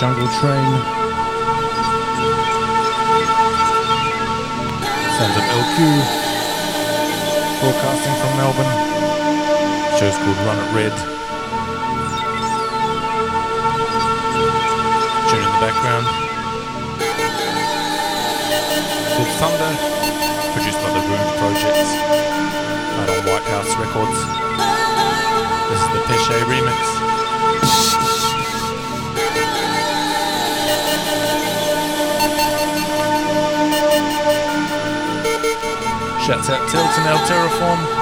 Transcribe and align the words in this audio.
Jungle 0.00 0.28
Train. 0.28 0.72
Sounds 5.18 5.36
of 5.36 5.44
LQ, 5.44 5.76
broadcasting 7.60 8.16
from 8.16 8.32
Melbourne. 8.38 8.72
Show's 9.98 10.16
called 10.16 10.38
Run 10.46 10.58
It 10.58 10.74
Red. 10.74 11.09
Out 36.48 36.70
Tilton 36.70 37.06
El 37.06 37.18
Terraform. 37.26 37.99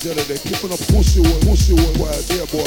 the 0.00 0.12
other 0.12 0.24
day, 0.24 0.40
keeping 0.40 0.72
up 0.72 0.80
pussy 0.88 1.20
work, 1.20 1.40
pussy 1.44 1.74
work, 1.74 1.96
wild, 2.00 2.24
yeah, 2.32 2.44
boy. 2.48 2.64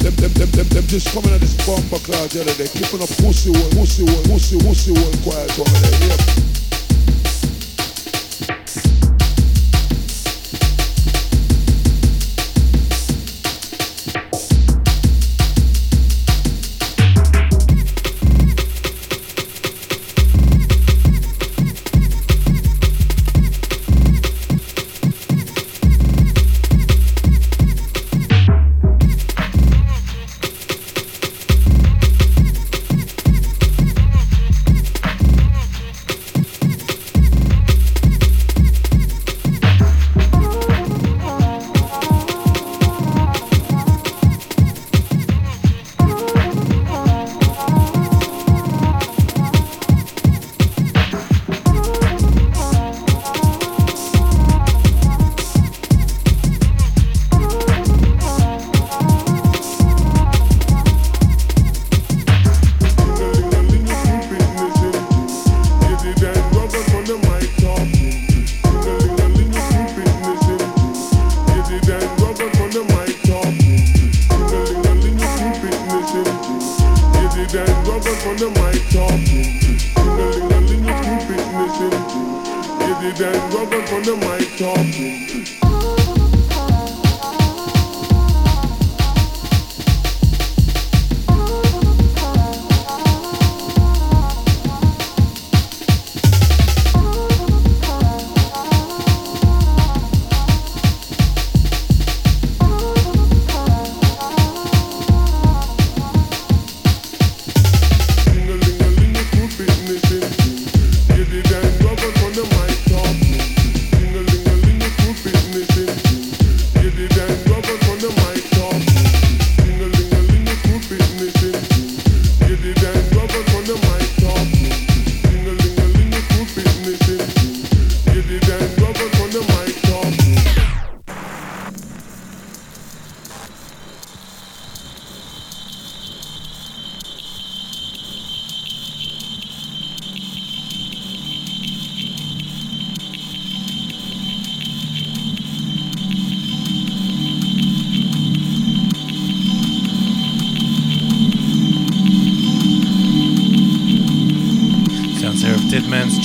Them, 0.00 0.14
them, 0.16 0.32
them, 0.32 0.50
them, 0.50 0.68
them 0.68 0.86
just 0.86 1.12
coming 1.12 1.32
at 1.32 1.40
this 1.40 1.54
bomber 1.66 2.00
cloud 2.04 2.30
the 2.30 2.40
other 2.40 2.54
day, 2.54 2.68
keeping 2.68 3.02
up 3.02 3.08
pussy 3.20 3.50
work, 3.50 3.70
pussy 3.72 4.04
work, 4.04 4.24
pussy, 4.24 4.56
pussy 4.58 4.92
work, 4.92 5.12
quiet, 5.22 5.52
woman, 5.58 5.82
yeah. 6.08 6.43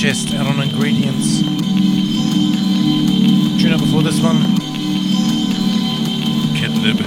Chest 0.00 0.32
out 0.34 0.46
on 0.46 0.60
ingredients. 0.62 1.40
Tune 3.60 3.72
up 3.72 3.80
before 3.80 4.02
this 4.02 4.20
one. 4.20 4.36
Kidlib, 6.54 6.98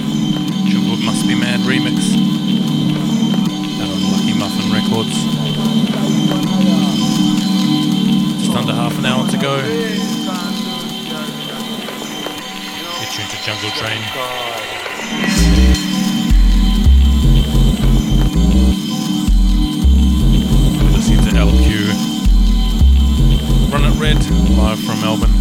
Jungle 0.68 0.96
Must 0.98 1.26
Be 1.26 1.34
Mad 1.34 1.60
remix. 1.60 2.14
Out 3.80 3.90
on 3.90 4.02
Lucky 4.12 4.34
Muffin 4.38 4.70
Records. 4.72 5.16
Just 8.44 8.56
under 8.56 8.74
half 8.74 8.98
an 8.98 9.06
hour 9.06 9.26
to 9.26 9.36
go. 9.38 9.56
Get 13.00 13.10
tuned 13.10 13.30
to 13.30 13.36
Jungle 13.42 13.70
Train. 13.70 14.02
Red, 24.04 24.22
live 24.50 24.78
from 24.80 25.00
Melbourne. 25.00 25.32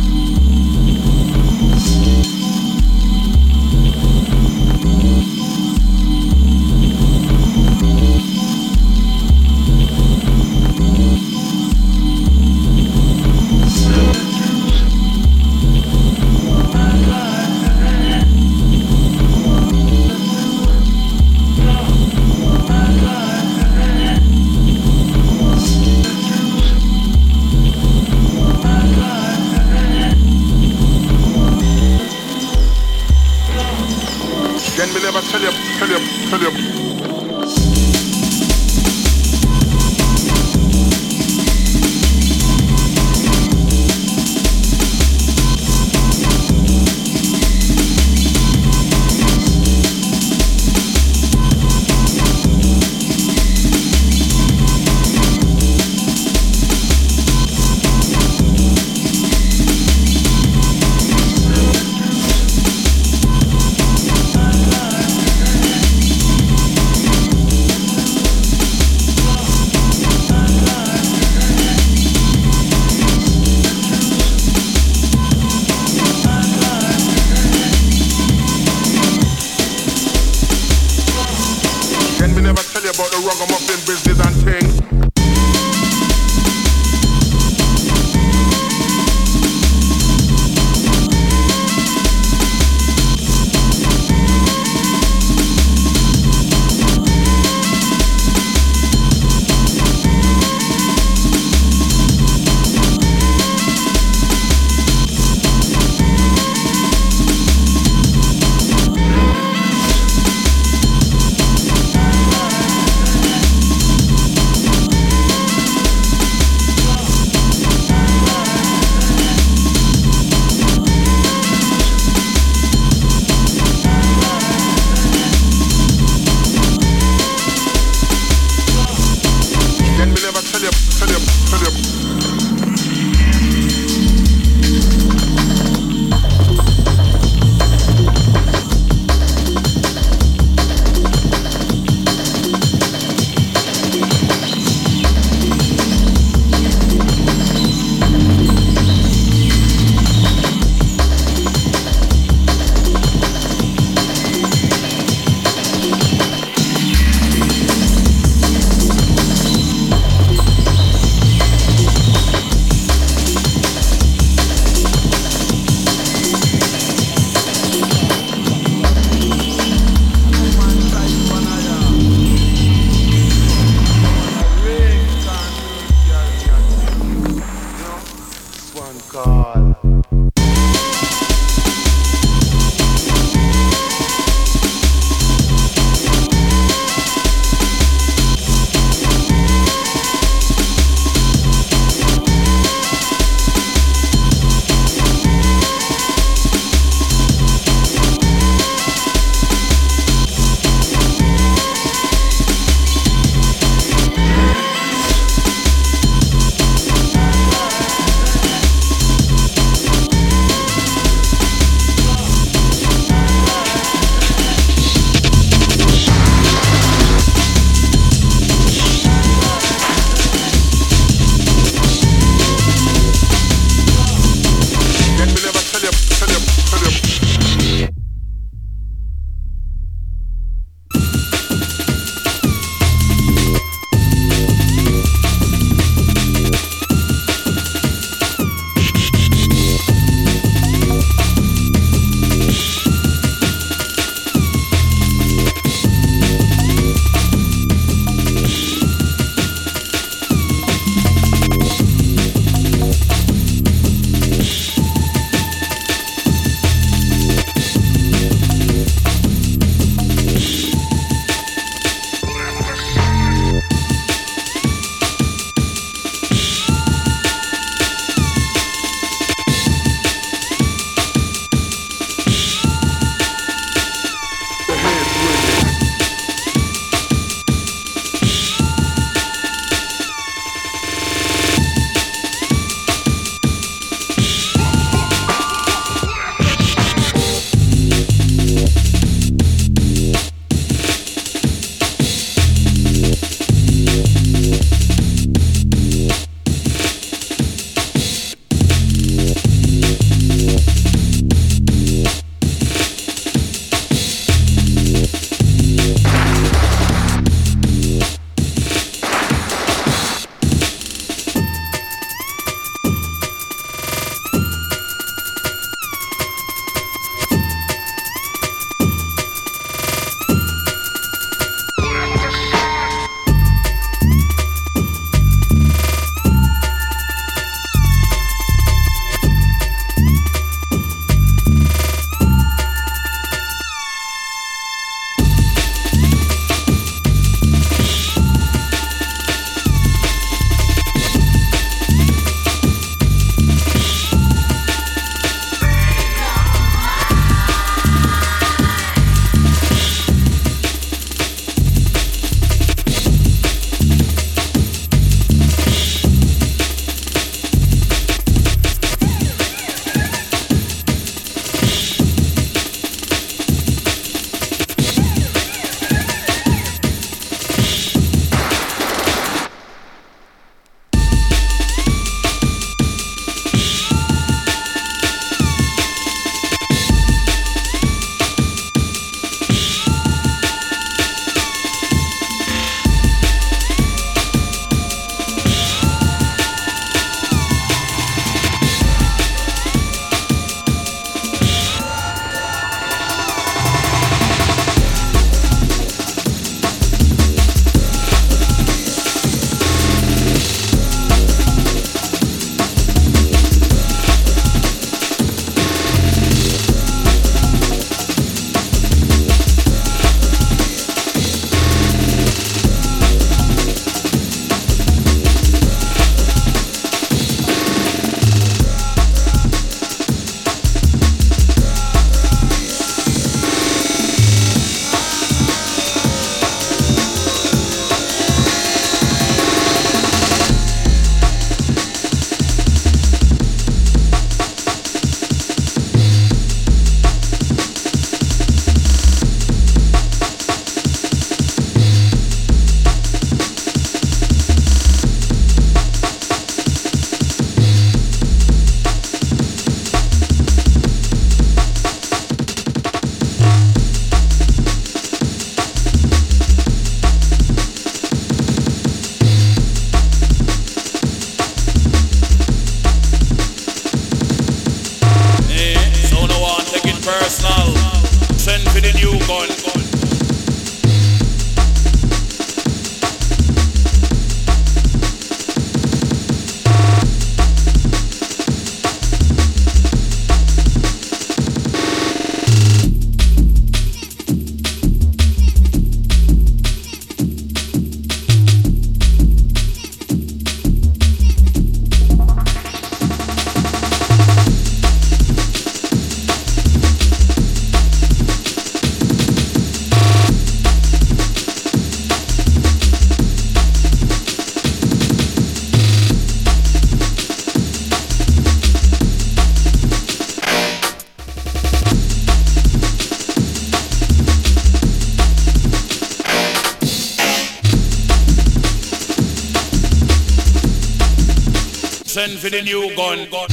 The 522.54 522.62
new 522.62 522.96
gun. 522.96 523.53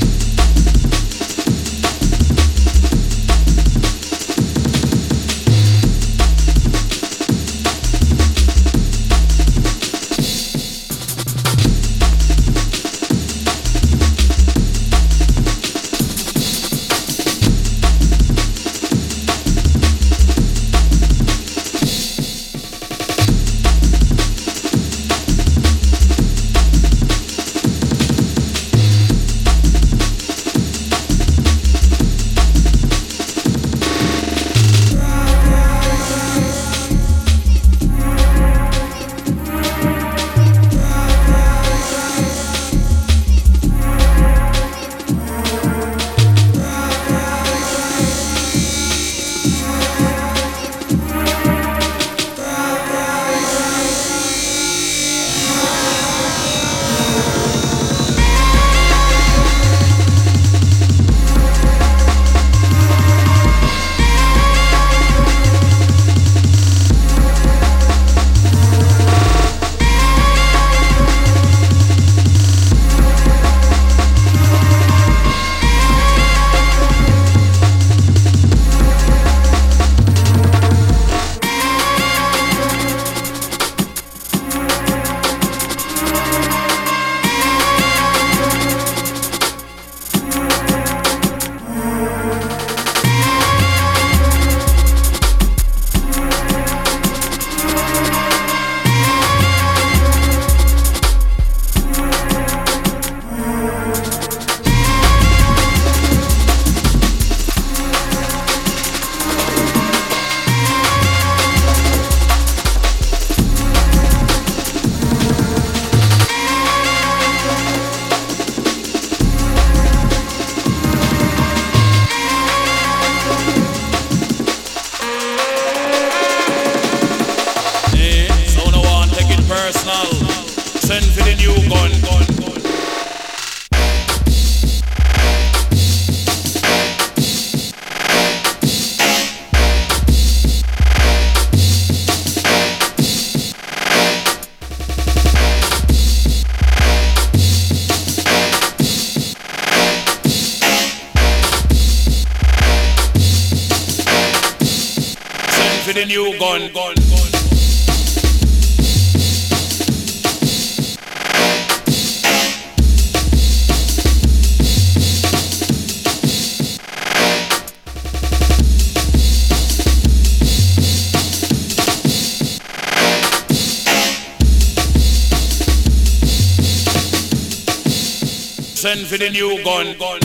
New 179.31 179.63
gun. 179.63 180.20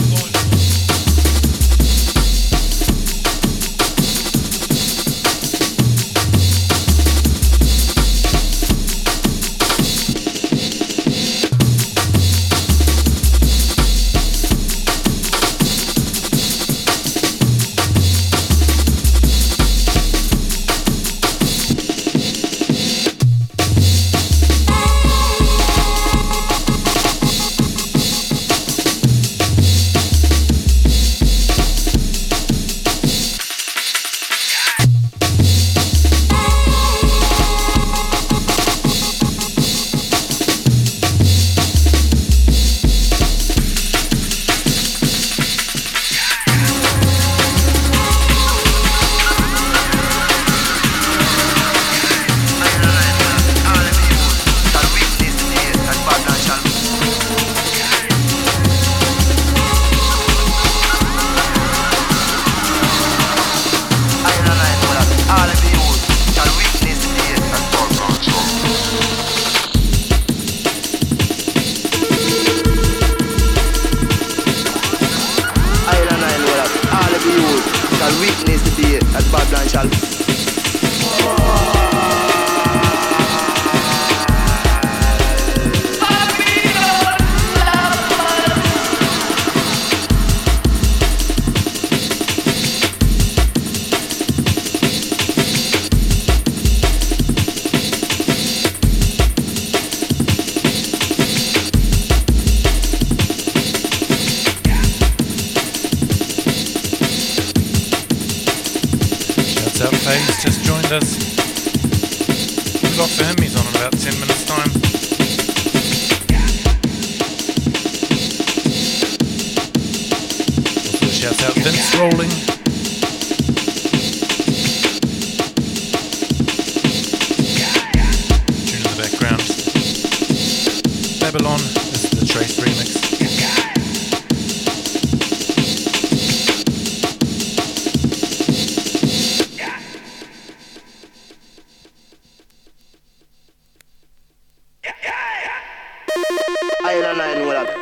Babylon. 131.36 131.58
This 131.92 132.04
is 132.04 132.10
the 132.20 132.26
Trace 132.26 132.58
remix. 132.58 132.96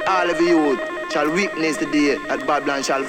All 0.07 0.31
of 0.31 0.41
you 0.41 0.79
shall 1.11 1.31
witness 1.31 1.77
the 1.77 1.87
day 1.87 2.17
at 2.29 2.47
Babylon 2.47 2.83
shall 2.83 3.05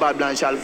Babylon 0.00 0.34
shall 0.34 0.56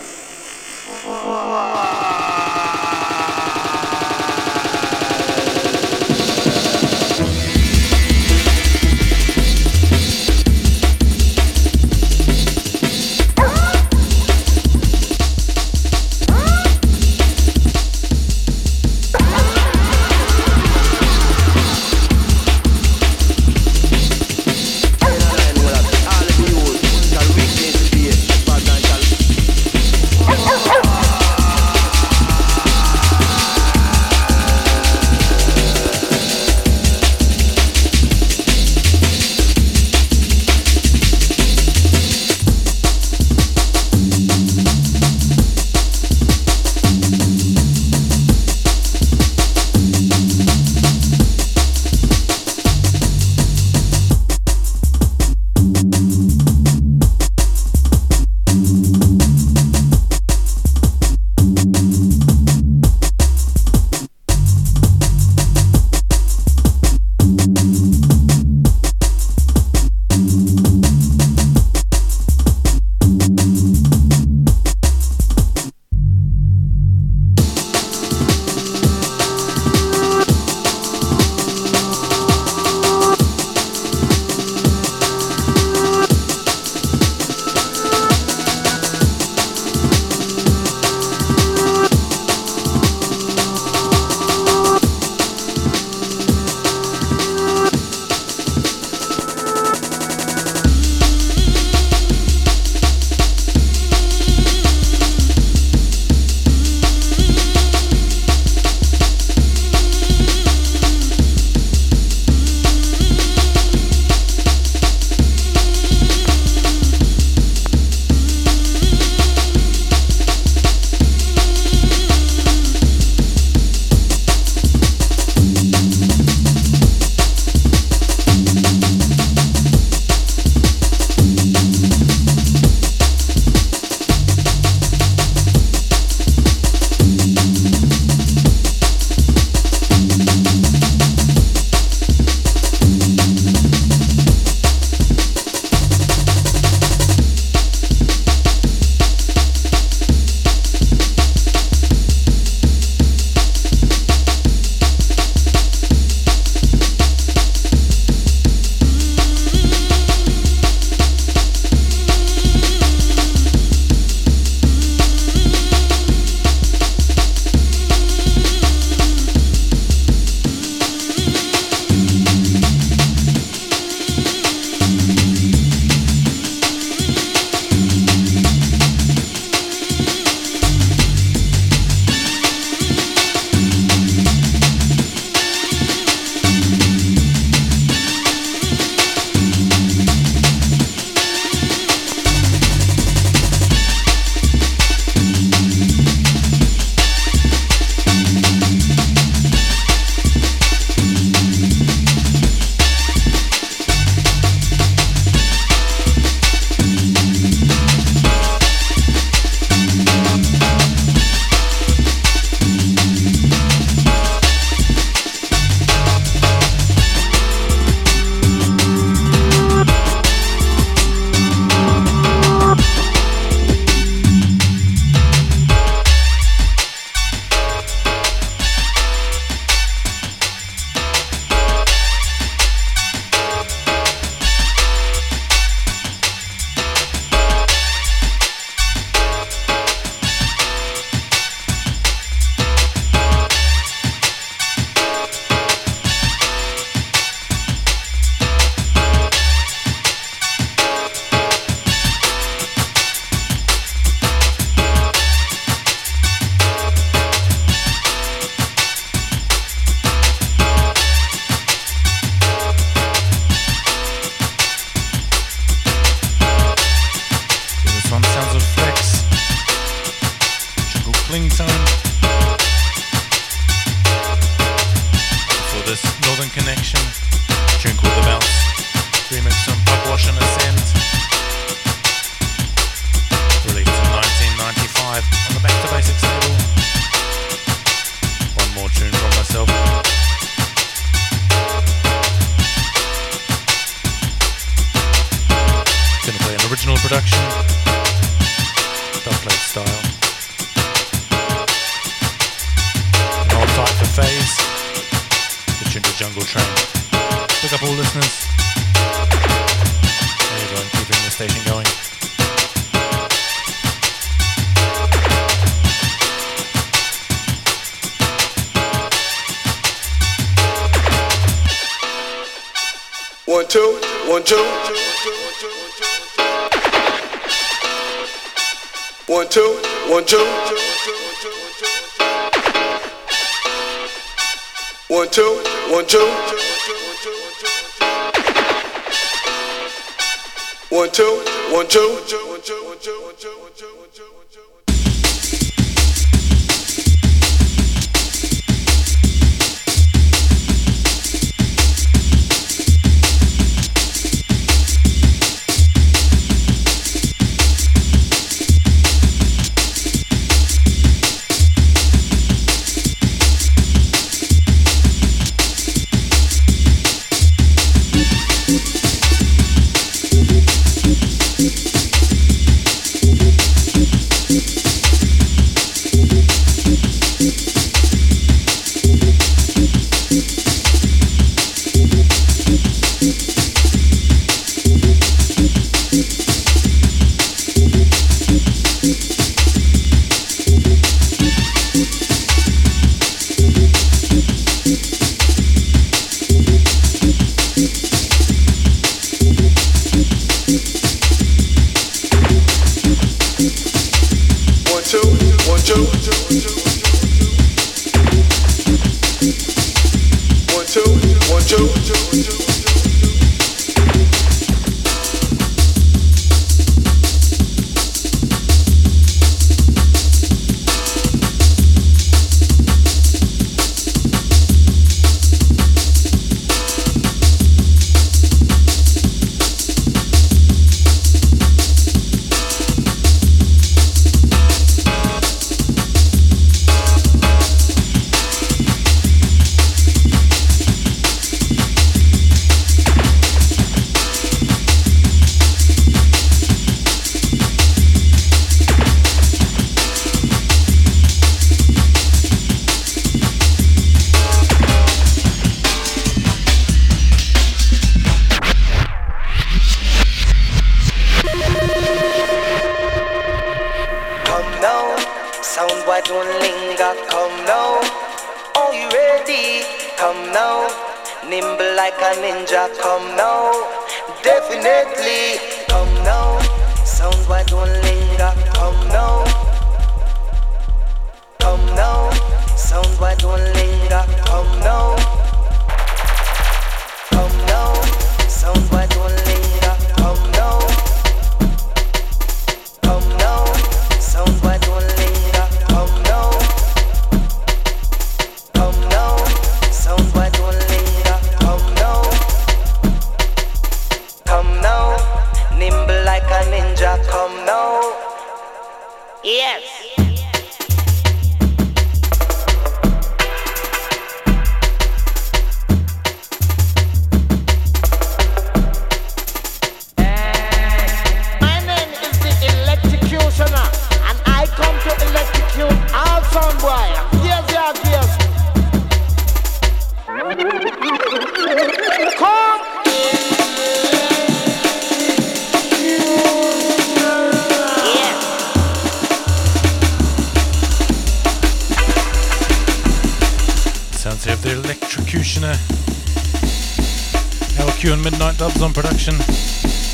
Q 548.07 548.13
and 548.13 548.23
Midnight 548.23 548.57
Dubs 548.57 548.83
on 548.83 548.93
production, 548.93 549.35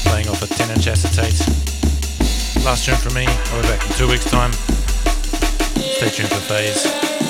playing 0.06 0.26
off 0.26 0.40
a 0.40 0.46
10 0.46 0.70
inch 0.70 0.86
acetate. 0.86 1.38
Last 2.64 2.86
tune 2.86 2.96
from 2.96 3.12
me, 3.12 3.26
I'll 3.28 3.60
be 3.60 3.68
back 3.68 3.86
in 3.86 3.92
two 3.96 4.08
weeks' 4.08 4.30
time. 4.30 4.54
Stay 4.54 6.08
tuned 6.08 6.30
for 6.30 6.40
Phase. 6.40 7.21